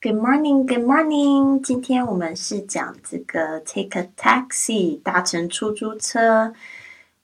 [0.00, 1.60] Good morning, good morning。
[1.60, 6.54] 今天我们是讲这个 take a taxi 搭乘出租车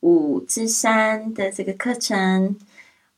[0.00, 2.58] 五之三的这个课程。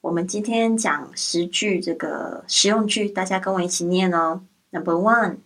[0.03, 4.42] 我们今天讲十句这个实用句，大家跟我一起念哦。
[4.69, 5.38] Number one,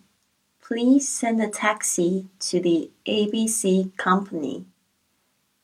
[0.61, 4.65] please send a taxi to the ABC company.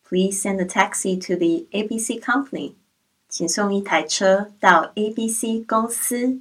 [0.09, 2.75] Please send a taxi to the ABC company.
[3.29, 6.39] 请送一台车到 ABC 公司。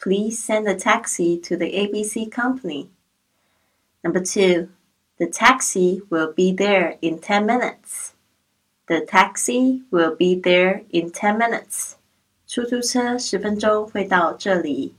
[0.00, 2.90] Please send a taxi to the ABC company.
[4.04, 4.68] Number two,
[5.18, 8.14] the taxi will be there in 10 minutes.
[8.86, 11.96] The taxi will be there in 10 minutes.
[12.46, 14.94] 出租车十分钟会到这里。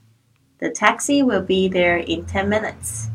[0.58, 3.08] The taxi will be there in 10 minutes.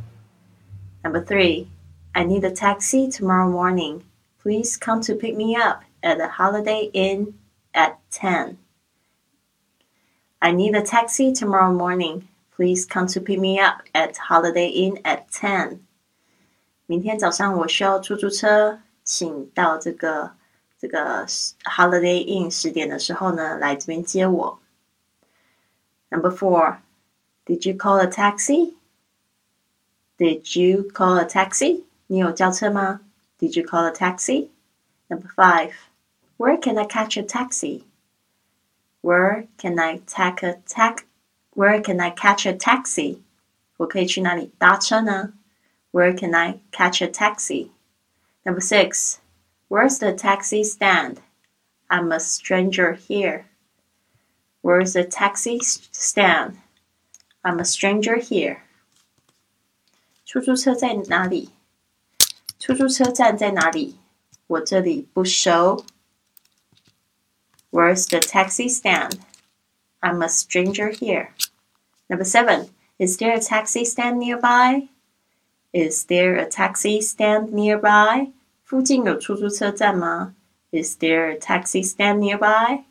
[1.04, 1.68] Number three,
[2.14, 4.02] I need a taxi tomorrow morning.
[4.42, 7.34] Please come to pick me up at the Holiday Inn
[7.73, 8.58] at 10.
[10.40, 12.28] I need a taxi tomorrow morning.
[12.55, 15.80] Please come to pick me up at Holiday Inn at ten.
[16.86, 20.34] 明天早上我需要出租车，请到这个
[20.78, 24.59] 这个 Holiday Inn 十点的时候呢，来这边接我。
[26.09, 26.78] Number four,
[27.45, 28.76] did you call a taxi?
[30.17, 31.84] Did you call a taxi?
[32.08, 33.02] 你有叫车吗？
[33.39, 34.50] Did you call a taxi?
[35.08, 35.72] Number five,
[36.38, 37.84] where can I catch a taxi?
[39.02, 41.03] Where can I take a tax?
[41.56, 43.20] Where can I catch a taxi?
[43.78, 45.34] 我可以去哪里搭车呢？
[45.92, 47.70] Where can I catch a taxi?
[48.44, 49.17] Number six.
[49.67, 51.17] Where's the taxi stand?
[51.88, 53.45] I'm a stranger here.
[54.62, 56.56] Where's the taxi stand?
[57.42, 58.59] I'm a stranger here.
[60.26, 61.50] 出租车在哪里？
[62.58, 64.00] 出租车站在哪里？
[64.48, 65.86] 我这里不熟。
[67.78, 69.20] Where's the taxi stand?
[70.02, 71.34] I'm a stranger here.
[72.09, 72.70] Number seven.
[73.00, 74.89] Is there a taxi stand nearby?
[75.73, 78.31] Is there a taxi stand nearby?
[78.64, 80.36] 附近有出租车站吗？
[80.71, 82.83] Is there a taxi stand nearby?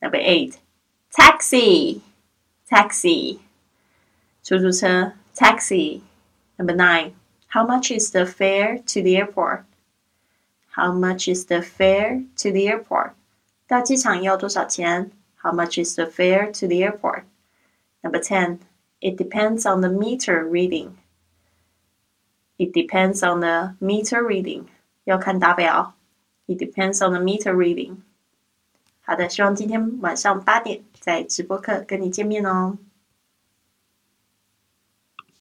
[0.00, 0.58] Number eight.
[1.10, 2.02] Taxi.
[2.68, 3.38] Taxi.
[4.42, 6.02] 出租车 taxi.
[6.58, 7.12] Number nine.
[7.48, 9.64] How much is the fare to the airport?
[10.72, 13.14] How much is the fare to the airport?
[13.70, 15.10] 到机场要多少钱？
[15.42, 17.24] How much is the fare to the airport?
[18.02, 18.58] Number ten.
[19.00, 20.92] It depends on the meter reading.
[22.56, 24.64] It depends on the meter reading.
[25.04, 25.94] 要看打表。
[26.46, 27.98] It depends on the meter reading.
[29.02, 32.78] 好的，希望今天晚上八点在直播课跟你见面哦。